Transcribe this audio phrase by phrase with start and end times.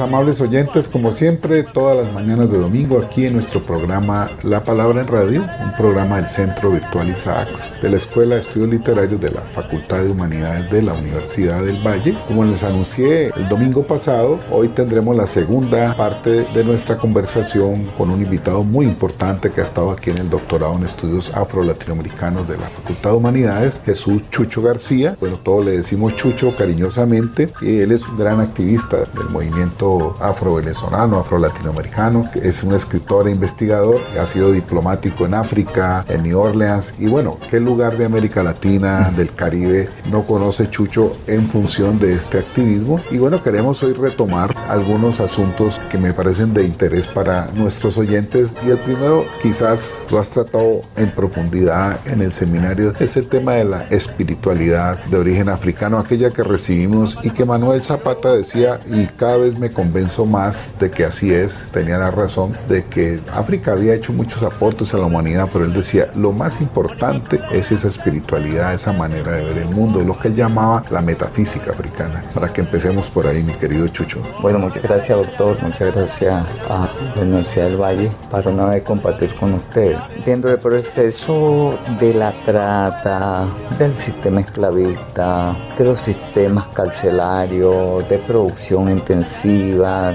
[0.00, 5.00] Amables oyentes, como siempre, todas las mañanas de domingo aquí en nuestro programa La Palabra
[5.00, 9.30] en Radio, un programa del Centro Virtual Isaacs de la Escuela de Estudios Literarios de
[9.30, 12.16] la Facultad de Humanidades de la Universidad del Valle.
[12.26, 18.10] Como les anuncié el domingo pasado, hoy tendremos la segunda parte de nuestra conversación con
[18.10, 22.56] un invitado muy importante que ha estado aquí en el doctorado en estudios afro-latinoamericanos de
[22.56, 25.16] la Facultad de Humanidades, Jesús Chucho García.
[25.20, 29.83] Bueno, todos le decimos Chucho cariñosamente y él es un gran activista del movimiento
[30.20, 32.28] afro-venezolano, afro-latinoamericano.
[32.34, 36.94] Es un escritor e investigador, ha sido diplomático en África, en New Orleans.
[36.98, 42.14] Y bueno, ¿qué lugar de América Latina, del Caribe, no conoce Chucho en función de
[42.14, 43.00] este activismo?
[43.10, 48.54] Y bueno, queremos hoy retomar algunos asuntos que me parecen de interés para nuestros oyentes.
[48.66, 53.54] Y el primero, quizás lo has tratado en profundidad en el seminario, es el tema
[53.54, 59.06] de la espiritualidad de origen africano, aquella que recibimos y que Manuel Zapata decía, y
[59.06, 63.72] cada vez me convenzo más de que así es, tenía la razón, de que África
[63.72, 67.88] había hecho muchos aportes a la humanidad, pero él decía, lo más importante es esa
[67.88, 72.24] espiritualidad, esa manera de ver el mundo, lo que él llamaba la metafísica africana.
[72.32, 74.22] Para que empecemos por ahí, mi querido Chucho.
[74.40, 79.34] Bueno, muchas gracias, doctor, muchas gracias a la Universidad del Valle para una vez compartir
[79.34, 79.96] con usted.
[80.24, 83.48] Viendo el proceso de la trata,
[83.78, 89.53] del sistema esclavista, de los sistemas carcelarios, de producción intensiva,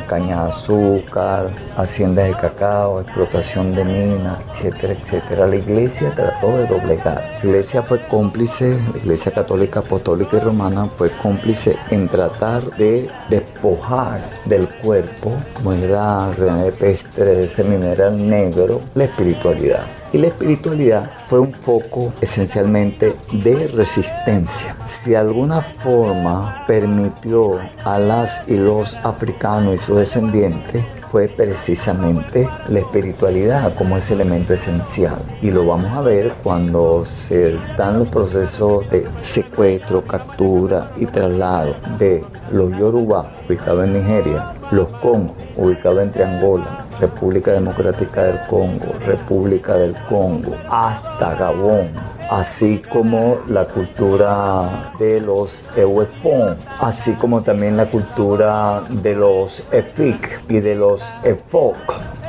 [0.07, 5.47] caña de azúcar, haciendas de cacao, explotación de minas, etcétera, etcétera.
[5.47, 7.37] La iglesia trató de doblegar.
[7.41, 13.09] La iglesia fue cómplice, la iglesia católica, apostólica y romana fue cómplice en tratar de
[13.29, 19.98] despojar del cuerpo, como era René ese mineral negro, la espiritualidad.
[20.11, 24.75] Y la espiritualidad fue un foco esencialmente de resistencia.
[24.85, 32.79] Si alguna forma permitió a las y los africanos y sus descendientes fue precisamente la
[32.79, 35.19] espiritualidad como ese elemento esencial.
[35.41, 41.75] Y lo vamos a ver cuando se dan los procesos de secuestro, captura y traslado
[41.97, 48.93] de los Yoruba, ubicados en Nigeria, los Congo, ubicados entre Angola, República Democrática del Congo,
[49.05, 51.91] República del Congo, hasta Gabón,
[52.29, 60.41] así como la cultura de los Ewefon, así como también la cultura de los Efik
[60.49, 61.77] y de los Efok.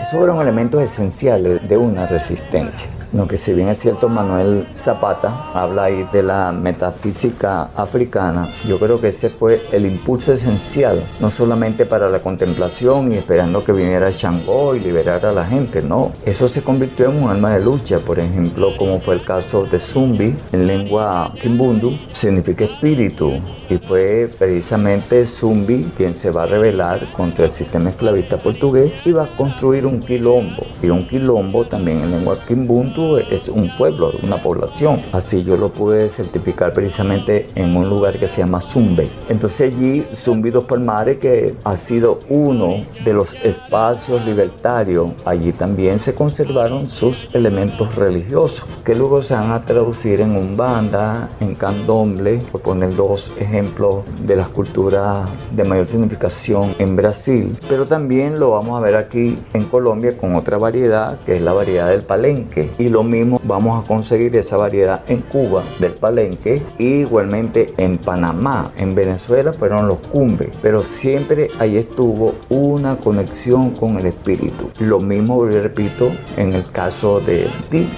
[0.01, 2.89] Esos fueron elementos esenciales de una resistencia.
[3.13, 8.79] No que si bien es cierto Manuel Zapata habla ahí de la metafísica africana, yo
[8.79, 13.73] creo que ese fue el impulso esencial, no solamente para la contemplación y esperando que
[13.73, 16.13] viniera Shango y liberara a la gente, no.
[16.25, 19.81] Eso se convirtió en un arma de lucha, por ejemplo, como fue el caso de
[19.81, 23.33] Zumbi en lengua kimbundu, significa espíritu,
[23.69, 29.11] y fue precisamente Zumbi quien se va a rebelar contra el sistema esclavista portugués y
[29.13, 30.63] va a construir un quilombo.
[30.83, 35.01] Y un quilombo también en lengua kimbundu es un pueblo, una población.
[35.13, 39.11] Así yo lo pude certificar precisamente en un lugar que se llama Zumbe.
[39.29, 45.99] Entonces allí Zumbi dos Palmares, que ha sido uno de los espacios libertarios, allí también
[45.99, 52.45] se conservaron sus elementos religiosos, que luego se van a traducir en Umbanda, en Candomble,
[52.53, 58.51] por poner dos ejemplos de las culturas de mayor significación en Brasil, pero también lo
[58.51, 62.73] vamos a ver aquí en Colombia con otra variedad que es la variedad del palenque.
[62.79, 67.99] Y lo mismo vamos a conseguir esa variedad en Cuba del palenque y igualmente en
[67.99, 74.71] Panamá, en Venezuela fueron los cumbes, pero siempre ahí estuvo una conexión con el espíritu.
[74.79, 77.49] Lo mismo, repito, en el caso de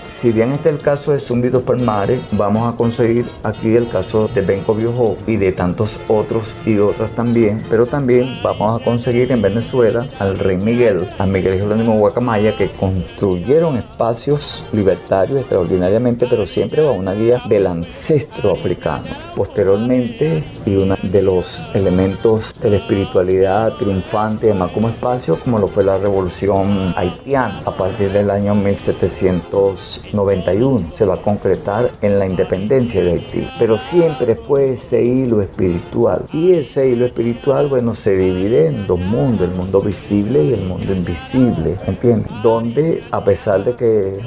[0.03, 4.29] Si bien este es el caso de Zumbido Palmares, vamos a conseguir aquí el caso
[4.29, 9.33] de Benco Biojo y de tantos otros y otras también, pero también vamos a conseguir
[9.33, 16.45] en Venezuela al rey Miguel, a Miguel Jerónimo Guacamaya, que construyeron espacios libertarios extraordinariamente, pero
[16.45, 19.05] siempre va una guía del ancestro africano.
[19.37, 25.69] Posteriormente, y uno de los elementos de la espiritualidad triunfante, además como espacio, como lo
[25.69, 32.27] fue la revolución haitiana, a partir del año 1791, se va a concretar en la
[32.27, 33.49] independencia de Haití.
[33.59, 36.27] Pero siempre fue ese hilo espiritual.
[36.33, 40.65] Y ese hilo espiritual, bueno, se divide en dos mundos, el mundo visible y el
[40.65, 42.33] mundo invisible, ¿entiendes?
[42.43, 44.19] Donde, a pesar de que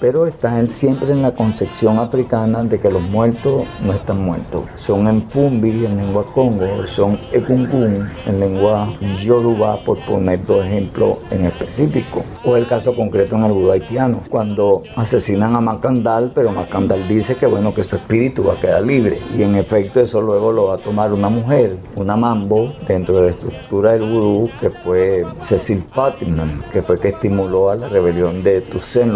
[0.00, 4.64] pero están siempre en la concepción africana de que los muertos no están muertos.
[4.76, 8.88] Son en Fumbi, en lengua Congo, son Egungun, en lengua
[9.22, 12.24] Yoruba, por poner dos ejemplos en específico.
[12.44, 17.36] O el caso concreto en el vudú haitiano, cuando asesinan a Macandal, pero Macandal dice
[17.36, 19.20] que bueno, que su espíritu va a quedar libre.
[19.36, 23.22] Y en efecto eso luego lo va a tomar una mujer, una mambo, dentro de
[23.22, 28.42] la estructura del vudú, que fue Cecil Fatima, que fue que estimuló a la rebelión
[28.42, 29.12] de Toussaint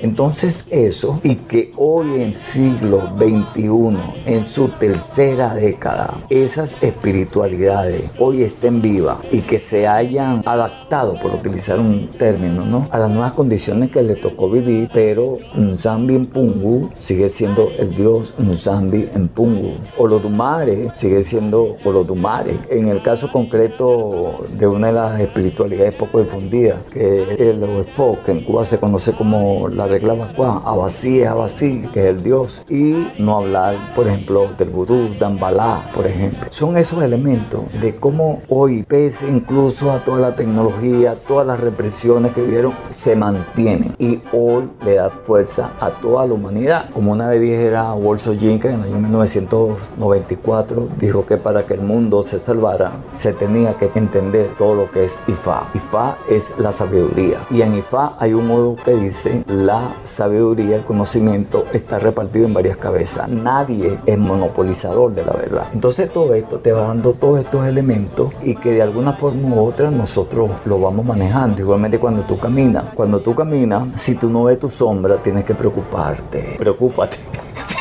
[0.00, 3.96] Entonces eso, y que hoy en siglo XXI,
[4.26, 11.34] en su tercera década, esas espiritualidades hoy estén vivas y que se hayan adaptado, por
[11.34, 12.88] utilizar un término, ¿no?
[12.90, 18.34] a las nuevas condiciones que le tocó vivir, pero Nzambi Mpungu sigue siendo el dios
[18.38, 19.74] Nzambi Mpungu.
[19.98, 22.58] Olodumare sigue siendo Olodumare.
[22.70, 28.18] En el caso concreto de una de las espiritualidades poco difundidas, que es el Oefo,
[28.24, 29.33] que en Cuba se conoce como
[29.72, 34.50] la regla Bakua, Abasí es Abasí, que es el dios, y no hablar, por ejemplo,
[34.58, 36.46] del vudú, Dambalá, por ejemplo.
[36.50, 42.32] Son esos elementos de cómo hoy, pese incluso a toda la tecnología, todas las represiones
[42.32, 46.90] que vieron, se mantienen y hoy le da fuerza a toda la humanidad.
[46.92, 51.82] Como una vez dijera Wolso Jinka en el año 1994, dijo que para que el
[51.82, 55.68] mundo se salvara, se tenía que entender todo lo que es Ifá.
[55.74, 57.46] Ifá es la sabiduría.
[57.50, 59.13] Y en Ifá hay un modo que dice,
[59.46, 63.28] la sabiduría, el conocimiento está repartido en varias cabezas.
[63.28, 65.68] Nadie es monopolizador de la verdad.
[65.72, 69.64] Entonces todo esto te va dando todos estos elementos y que de alguna forma u
[69.64, 71.60] otra nosotros lo vamos manejando.
[71.60, 72.86] Igualmente cuando tú caminas.
[72.94, 76.56] Cuando tú caminas, si tú no ves tu sombra, tienes que preocuparte.
[76.58, 77.18] Preocúpate.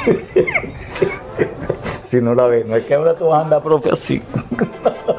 [2.02, 3.64] si no la ves, no es que ahora tú vas a andar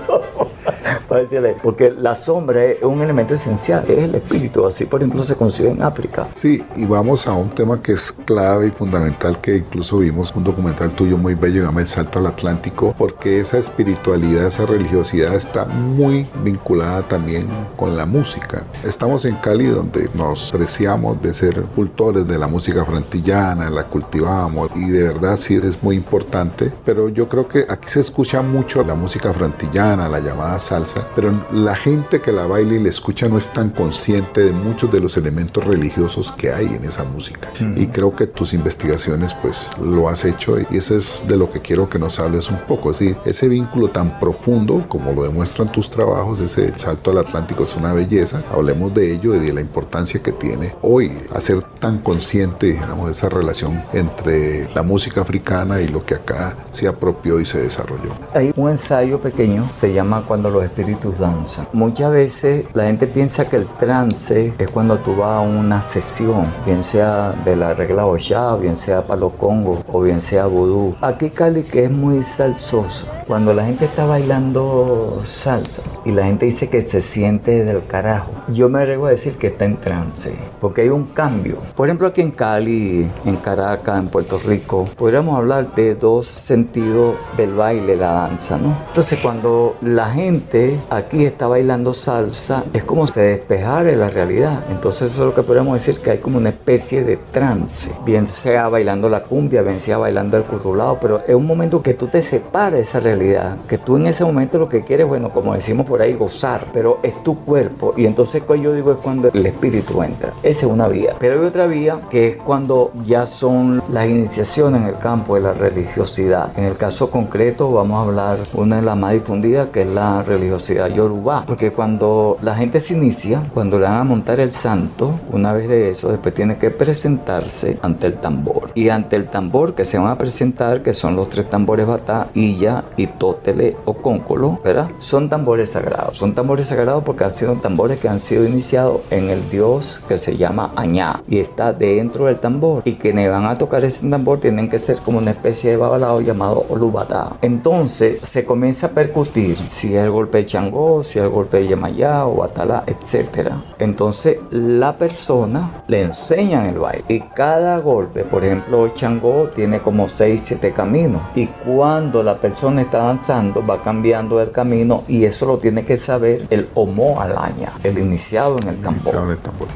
[1.15, 1.61] profe así.
[1.63, 5.71] porque la sombra es un elemento esencial, es el espíritu, así por ejemplo se concibe
[5.71, 6.29] en África.
[6.35, 10.45] Sí, y vamos a un tema que es clave y fundamental, que incluso vimos un
[10.45, 15.65] documental tuyo muy bello, llama El Salto al Atlántico, porque esa espiritualidad, esa religiosidad está
[15.65, 18.65] muy vinculada también con la música.
[18.85, 24.71] Estamos en Cali donde nos preciamos de ser cultores de la música frantillana, la cultivamos
[24.75, 28.83] y de verdad sí es muy importante, pero yo creo que aquí se escucha mucho
[28.85, 33.29] la música frantillana, la llamada salsa, pero la gente que la baila y la escucha
[33.29, 37.53] no es tan consciente de muchos de los elementos religiosos que hay en esa música.
[37.77, 41.61] Y creo que tus investigaciones pues lo has hecho y eso es de lo que
[41.61, 42.91] quiero que nos hables un poco.
[42.91, 47.77] Así, ese vínculo tan profundo como lo demuestran tus trabajos, ese salto al Atlántico es
[47.77, 48.43] una belleza.
[48.53, 53.29] Hablemos de ello y de la importancia que tiene hoy hacer tan consciente, digamos, esa
[53.29, 58.13] relación entre la música africana y lo que acá se apropió y se desarrolló.
[58.35, 61.67] Hay un ensayo pequeño, se llama Cuando los espíritus danza.
[61.73, 66.45] Muchas veces la gente piensa que el trance es cuando tú vas a una sesión,
[66.65, 70.95] bien sea de la regla Oshá, bien sea Palo Congo o bien sea Vudú.
[71.01, 73.07] Aquí Cali que es muy salsosa.
[73.27, 78.33] Cuando la gente está bailando salsa y la gente dice que se siente del carajo,
[78.49, 81.59] yo me arriesgo a decir que está en trance, porque hay un cambio.
[81.75, 87.17] Por ejemplo, aquí en Cali, en Caracas, en Puerto Rico, podríamos hablar de dos sentidos
[87.37, 88.77] del baile, la danza, ¿no?
[88.89, 94.65] Entonces, cuando la gente aquí está bailando salsa, es como se despejara de la realidad.
[94.71, 98.27] Entonces, eso es lo que podríamos decir que hay como una especie de trance, bien
[98.27, 102.09] sea bailando la cumbia, bien sea bailando el currulado, pero es un momento que tú
[102.09, 103.25] te separas de esa realidad
[103.69, 106.99] que tú en ese momento lo que quieres, bueno, como decimos por ahí, gozar, pero
[107.03, 107.95] es tu cuerpo.
[107.97, 110.33] Y entonces, que yo digo, es cuando el espíritu entra.
[110.43, 111.17] Esa es una vía.
[111.19, 115.43] Pero hay otra vía que es cuando ya son las iniciaciones en el campo de
[115.43, 116.57] la religiosidad.
[116.57, 120.23] En el caso concreto, vamos a hablar una de las más difundidas, que es la
[120.23, 124.51] religiosidad sociedad yoruba, porque cuando la gente se inicia, cuando le van a montar el
[124.51, 128.71] santo, una vez de eso, después tiene que presentarse ante el tambor.
[128.75, 132.29] Y ante el tambor que se van a presentar, que son los tres tambores batá,
[132.35, 134.89] illa y tótele o cóncolo, ¿verdad?
[134.99, 136.19] Son tambores sagrados.
[136.19, 140.19] Son tambores sagrados porque han sido tambores que han sido iniciados en el dios que
[140.19, 142.83] se llama Añá y está dentro del tambor.
[142.85, 146.21] Y quienes van a tocar ese tambor tienen que ser como una especie de babalao
[146.21, 147.37] llamado olubata.
[147.43, 152.45] Entonces se comienza a percutir si el golpe Changó, si el golpe de Yemayá o
[152.45, 153.49] Atalá, etc.
[153.81, 160.07] Entonces la persona le enseñan el baile y cada golpe, por ejemplo, Changó tiene como
[160.07, 165.45] 6, 7 caminos y cuando la persona está avanzando va cambiando el camino y eso
[165.45, 169.27] lo tiene que saber el Homo Alaña, el iniciado en el tambor.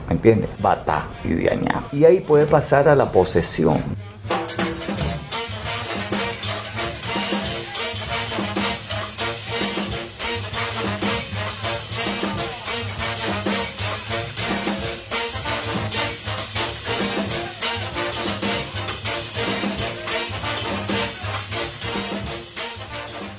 [0.07, 0.51] ¿Me entiendes?
[0.63, 1.83] Bata y Diaña.
[1.91, 3.83] Y ahí puede pasar a la posesión.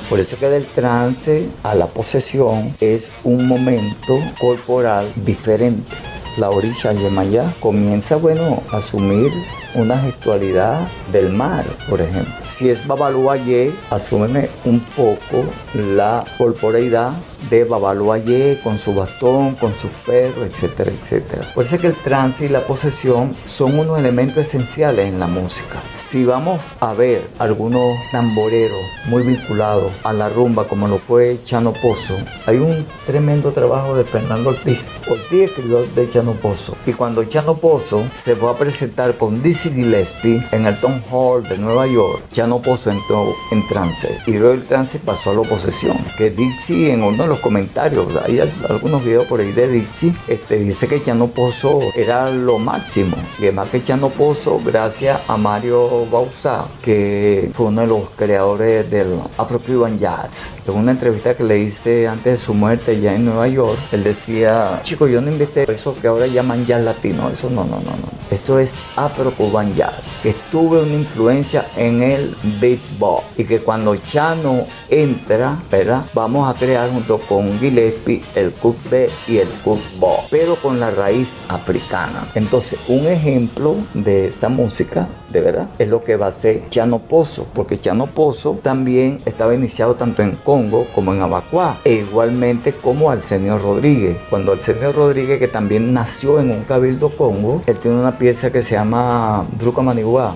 [0.09, 5.91] Por eso que del trance a la posesión es un momento corporal diferente.
[6.37, 9.31] La orilla Yemayá comienza, bueno, a asumir
[9.75, 12.33] una gestualidad del mar, por ejemplo.
[12.49, 17.13] Si es Babaluaye, asúmeme un poco la corporeidad
[17.49, 21.43] de Babaluaye con su bastón, con sus perros, etcétera, etcétera.
[21.53, 25.27] Por eso es que el trance y la posesión son unos elementos esenciales en la
[25.27, 25.81] música.
[25.95, 31.73] Si vamos a ver algunos tamboreros muy vinculados a la rumba, como lo fue Chano
[31.73, 32.15] Pozo,
[32.45, 34.87] hay un tremendo trabajo de Fernando Ortiz.
[35.09, 36.75] Ortiz escribió de Chano Pozo.
[36.85, 41.47] Y cuando Chano Pozo se fue a presentar con Dizzy Gillespie en el Town Hall
[41.47, 44.19] de Nueva York, Chano Pozo entró en trance.
[44.25, 45.97] Y luego el trance pasó a la posesión.
[46.17, 50.57] Que Dixie en uno de los comentarios, hay algunos videos por ahí de Dixie, este,
[50.57, 53.17] dice que Chano Pozo era lo máximo.
[53.39, 58.89] Y además que Chano Pozo, gracias a Mario Bauzá, que fue uno de los creadores
[58.89, 60.53] del Afro-Cuban Jazz.
[60.67, 64.03] En una entrevista que le hice antes de su muerte ya en Nueva York, él
[64.03, 67.91] decía, chico, yo no inventé eso que ahora llaman jazz latino, eso no, no, no,
[67.91, 68.09] no.
[68.31, 74.65] Esto es Afro-Cuban Jazz, que tuve una influencia en el beatbox y que cuando Chano
[74.89, 76.05] entra, ¿verdad?
[76.13, 78.51] Vamos a crear junto con Gillespie el
[78.89, 82.27] B y el Bo, pero con la raíz africana.
[82.33, 86.97] Entonces, un ejemplo de esa música, de verdad, es lo que va a ser Chano
[86.97, 92.73] Pozo, porque Chano Pozo también estaba iniciado tanto en Congo como en Abacuá, e igualmente
[92.73, 94.17] como Arsenio Rodríguez.
[94.31, 98.63] Cuando Arsenio Rodríguez, que también nació en un cabildo Congo, él tiene una pieza que
[98.63, 100.35] se llama Bruca Manigua.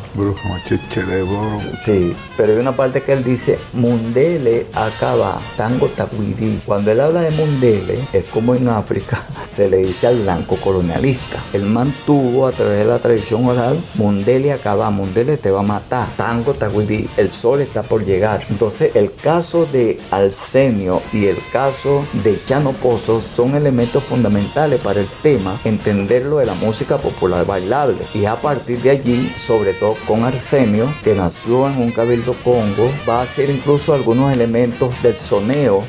[1.57, 6.61] Sí, pero hay una parte que él dice, Mundele acaba, tango tacuirí.
[6.65, 11.37] Cuando él habla de Mundele, es como en África se le dice al blanco colonialista.
[11.53, 16.07] Él mantuvo a través de la tradición oral, Mundele acaba, Mundele te va a matar,
[16.17, 18.41] tango tacuirí, el sol está por llegar.
[18.49, 24.99] Entonces el caso de Alcenio y el caso de Chano Pozo son elementos fundamentales para
[24.99, 28.03] el tema, entenderlo de la música popular bailable.
[28.13, 32.91] Y a partir de allí, sobre todo con Arsenio, que nació en un cabildo Congo,
[33.07, 35.83] va a hacer incluso algunos elementos del soneo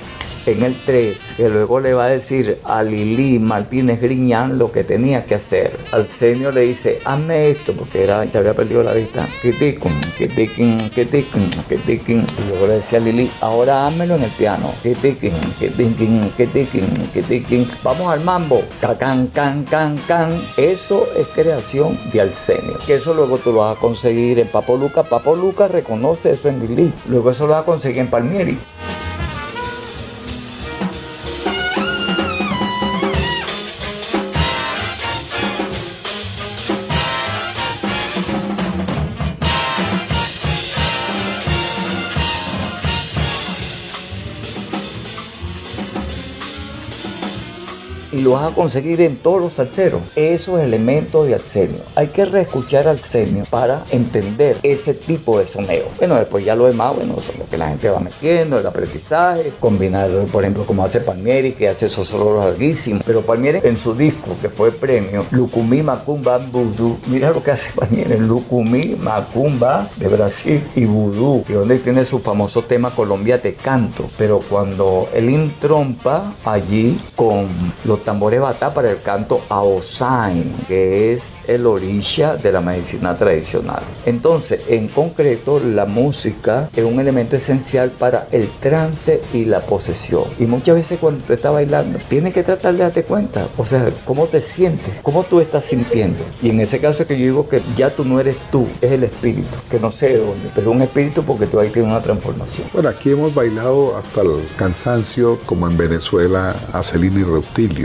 [0.47, 4.85] en el 3, que luego le va a decir a Lili Martínez Griñán lo que
[4.85, 5.79] tenía que hacer.
[5.93, 9.27] Al señor le dice, hazme esto, porque era, ya había perdido la vista.
[12.39, 14.73] Y luego le decía a Lili, ahora házmelo en el piano.
[17.83, 18.63] Vamos al mambo.
[18.81, 20.41] Can, can, can, can.
[20.57, 22.79] Eso es creación de Alcenio.
[22.87, 25.03] Que eso luego tú lo vas a conseguir en Papo Luca.
[25.03, 26.93] Papo Luca reconoce eso en Lili.
[27.07, 28.59] Luego eso lo vas a conseguir en Palmieri.
[48.15, 50.01] Y lo vas a conseguir en todos los salseros.
[50.15, 51.81] Esos elementos de Arsenio.
[51.97, 55.87] Hay que reescuchar Arsenio para entender ese tipo de soneo.
[55.99, 59.53] Bueno, después ya lo demás, bueno, son lo que la gente va metiendo, el aprendizaje,
[59.59, 63.03] combinar, por ejemplo, como hace Palmieri, que hace esos solos larguísimos.
[63.05, 67.73] Pero Palmieri en su disco, que fue premio, Lucumí Macumba Voodoo, mira lo que hace
[67.73, 73.55] Palmieri, Lucumí Macumba de Brasil y Voodoo, y donde tiene su famoso tema Colombia te
[73.55, 74.07] canto.
[74.17, 77.49] Pero cuando él intrompa allí con
[77.85, 83.83] los tambores batá para el canto aosain, que es el orisha de la medicina tradicional.
[84.07, 90.25] Entonces, en concreto, la música es un elemento esencial para el trance y la posesión.
[90.39, 93.91] Y muchas veces cuando tú estás bailando, tienes que tratar de darte cuenta, o sea,
[94.05, 96.19] cómo te sientes, cómo tú estás sintiendo.
[96.43, 99.05] Y en ese caso que yo digo que ya tú no eres tú, es el
[99.05, 102.69] espíritu, que no sé de dónde, pero un espíritu porque tú ahí tienes una transformación.
[102.73, 107.25] Bueno, aquí hemos bailado hasta el cansancio, como en Venezuela, a Celina y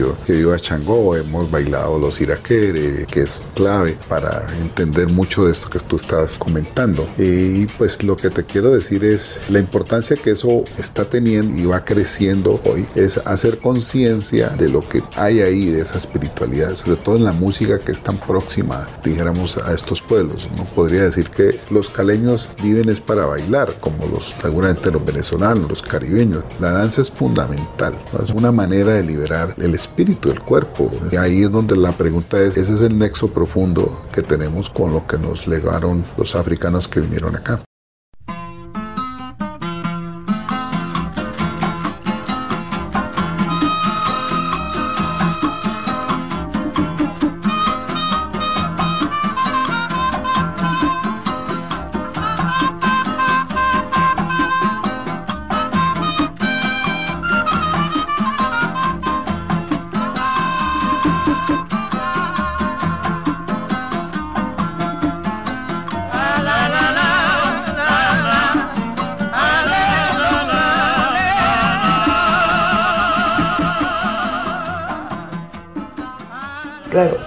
[0.09, 5.51] Reutilio, que viva Changó, hemos bailado los iraquere, que es clave para entender mucho de
[5.51, 7.07] esto que tú estás comentando.
[7.17, 11.65] Y pues lo que te quiero decir es la importancia que eso está teniendo y
[11.65, 16.97] va creciendo hoy, es hacer conciencia de lo que hay ahí, de esa espiritualidad, sobre
[16.97, 20.47] todo en la música que es tan próxima, dijéramos, a estos pueblos.
[20.57, 25.69] No podría decir que los caleños viven es para bailar, como los seguramente los venezolanos,
[25.69, 26.43] los caribeños.
[26.59, 30.91] La danza es fundamental, es una manera de liberar el espíritu, el cuerpo.
[31.11, 34.93] Y ahí es donde la pregunta es, ese es el nexo profundo que tenemos con
[34.93, 37.61] lo que nos legaron los africanos que vinieron acá.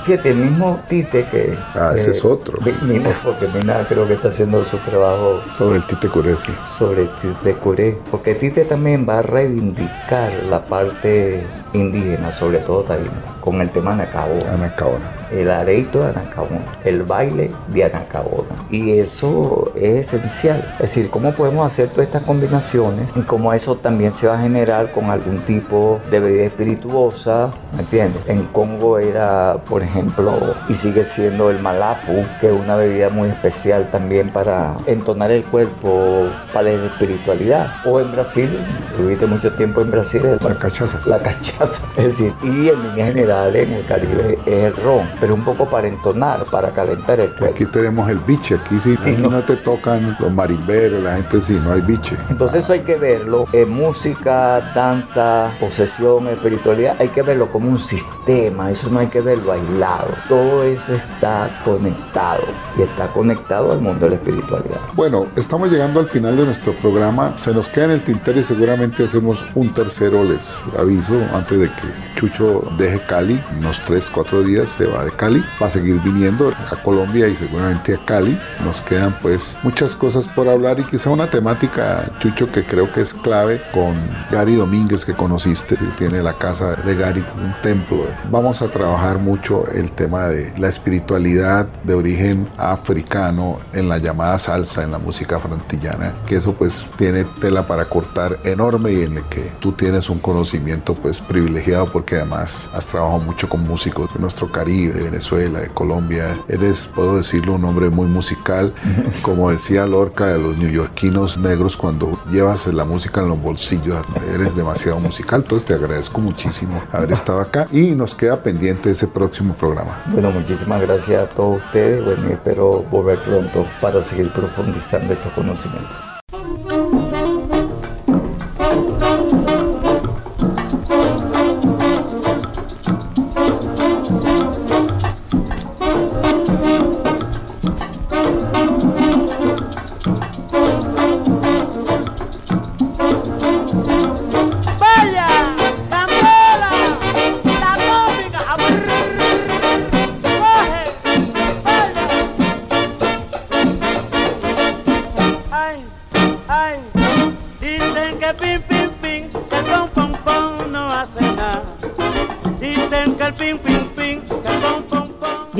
[0.05, 1.57] Fíjate, el mismo Tite que...
[1.75, 2.59] Ah, ese es otro.
[2.83, 5.41] Mina, porque Mina creo que está haciendo su trabajo...
[5.57, 6.53] Sobre el Tite Curé, sí.
[6.65, 7.99] Sobre el Tite Curé.
[8.11, 13.93] Porque Tite también va a reivindicar la parte indígena, sobre todo también con el tema
[13.93, 14.55] Anacaona.
[14.55, 18.67] Anacaona el areito de Anacaona, el baile de Anacaona.
[18.71, 20.75] Y eso es esencial.
[20.75, 24.43] Es decir, cómo podemos hacer todas estas combinaciones y cómo eso también se va a
[24.43, 28.23] generar con algún tipo de bebida espirituosa, ¿me entiendes?
[28.29, 33.31] En Congo era, por ejemplo, y sigue siendo el malafu, que es una bebida muy
[33.31, 37.69] especial también para entonar el cuerpo, para la espiritualidad.
[37.87, 38.51] O en Brasil,
[38.99, 41.01] viviste mucho tiempo en Brasil, la cachaza.
[41.07, 41.83] La cachaza.
[41.97, 45.69] Es decir, y en línea general en el Caribe es el ron pero un poco
[45.69, 47.55] para entonar, para calentar el cuerpo.
[47.55, 49.43] Aquí tenemos el biche, aquí sí, aquí no.
[49.45, 52.17] te tocan los marimberos, la gente sí, no hay biche.
[52.29, 57.79] Entonces eso hay que verlo, en música, danza, posesión, espiritualidad, hay que verlo como un
[57.79, 60.09] sistema, eso no hay que verlo aislado.
[60.29, 62.45] Todo eso está conectado
[62.77, 64.81] y está conectado al mundo de la espiritualidad.
[64.95, 68.45] Bueno, estamos llegando al final de nuestro programa, se nos queda en el tintero y
[68.45, 74.43] seguramente hacemos un tercero, les aviso, antes de que Chucho deje Cali, unos 3, 4
[74.43, 78.37] días se va de Cali, va a seguir viniendo a Colombia y seguramente a Cali.
[78.65, 83.03] Nos quedan pues muchas cosas por hablar y quizá una temática, Chucho, que creo que
[83.03, 83.95] es clave con
[84.29, 88.07] Gary Domínguez que conociste, que tiene la casa de Gary, un templo.
[88.29, 94.37] Vamos a trabajar mucho el tema de la espiritualidad de origen africano en la llamada
[94.41, 99.19] salsa, en la música frantillana, que eso pues tiene tela para cortar enorme y en
[99.19, 104.13] el que tú tienes un conocimiento pues privilegiado porque además has trabajado mucho con músicos
[104.13, 106.39] de nuestro Caribe, Venezuela, de Colombia.
[106.49, 108.73] Eres, puedo decirlo, un hombre muy musical.
[109.23, 114.55] Como decía Lorca de los neoyorquinos negros, cuando llevas la música en los bolsillos, eres
[114.57, 115.43] demasiado musical.
[115.43, 120.03] Entonces te agradezco muchísimo haber estado acá y nos queda pendiente ese próximo programa.
[120.07, 122.05] Bueno, muchísimas gracias a todos ustedes.
[122.05, 126.12] Bueno, espero volver pronto para seguir profundizando estos conocimientos.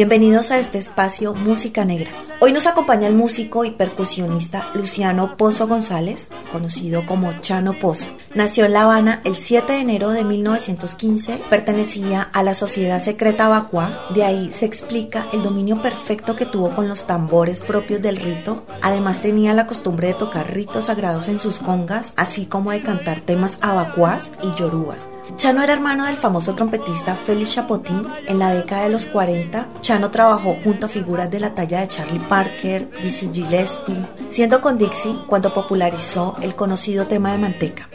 [0.03, 2.11] Bienvenidos a este espacio Música Negra.
[2.41, 8.09] Hoy nos acompaña el músico y percusionista Luciano Pozo González, conocido como Chano Pozo.
[8.35, 13.47] Nació en La Habana el 7 de enero de 1915, pertenecía a la Sociedad Secreta
[13.47, 18.17] Bacua, de ahí se explica el dominio perfecto que tuvo con los tambores propios del
[18.17, 22.83] rito, además tenía la costumbre de tocar ritos sagrados en sus congas, así como de
[22.83, 25.07] cantar temas abacuás y yorubas
[25.37, 28.07] Chano era hermano del famoso trompetista Félix Chapotín.
[28.27, 31.89] En la década de los 40, Chano trabajó junto a figuras de la talla de
[31.89, 37.89] Charlie Parker, Dizzy Gillespie, siendo con Dixie cuando popularizó el conocido tema de Manteca.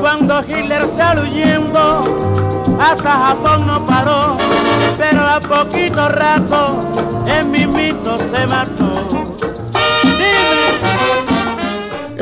[0.00, 4.36] Cuando Hitler salió huyendo, hasta Japón no paró,
[4.96, 6.80] pero a poquito rato
[7.26, 9.37] en mi mito se mató.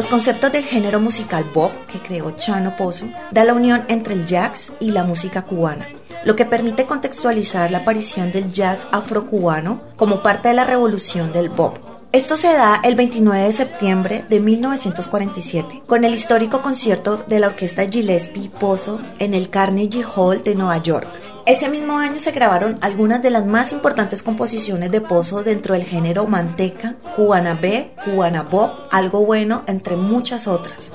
[0.06, 4.24] Los conceptos del género musical Bob que creó Chano Pozo da la unión entre el
[4.24, 5.88] jazz y la música cubana,
[6.24, 11.48] lo que permite contextualizar la aparición del jazz afrocubano como parte de la revolución del
[11.48, 11.80] Bob.
[12.12, 17.48] Esto se da el 29 de septiembre de 1947, con el histórico concierto de la
[17.48, 21.08] orquesta Gillespie Pozo en el Carnegie Hall de Nueva York,
[21.46, 25.84] ese mismo año se grabaron algunas de las más importantes composiciones de Pozo dentro del
[25.84, 30.92] género Manteca, Cubana B, Cubana Bob, Algo Bueno, entre muchas otras.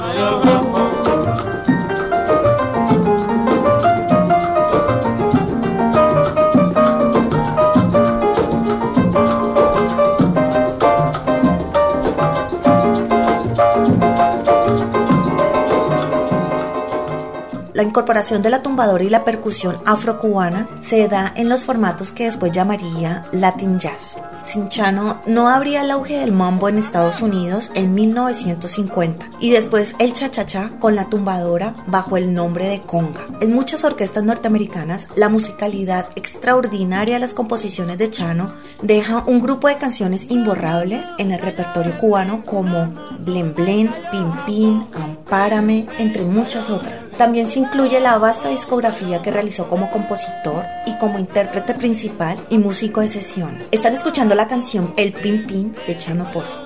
[17.81, 22.25] La incorporación de la tumbadora y la percusión afrocubana se da en los formatos que
[22.25, 24.19] después llamaría Latin Jazz.
[24.43, 29.95] Sin Chano no habría el auge del mambo en Estados Unidos en 1950 y después
[29.97, 33.25] el cha-cha-cha con la tumbadora bajo el nombre de conga.
[33.39, 39.69] En muchas orquestas norteamericanas, la musicalidad extraordinaria de las composiciones de Chano deja un grupo
[39.69, 46.69] de canciones imborrables en el repertorio cubano como Blen Blen, Pin Pin, Ampárame, entre muchas
[46.69, 47.09] otras.
[47.17, 52.57] También se incluye la vasta discografía que realizó como compositor y como intérprete principal y
[52.57, 53.57] músico de sesión.
[53.71, 56.57] Están escuchando la canción El Pin Pin de Chano Pozo.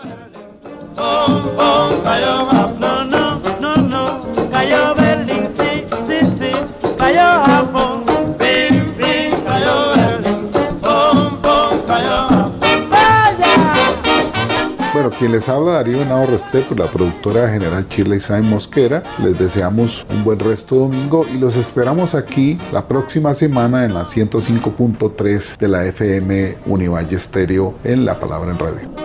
[15.18, 19.04] Quien les habla Darío Venado Restrepo, la productora general Chile Isabel Mosquera.
[19.24, 24.02] Les deseamos un buen resto domingo y los esperamos aquí la próxima semana en la
[24.02, 29.05] 105.3 de la FM Univalle Estéreo en La Palabra en Radio.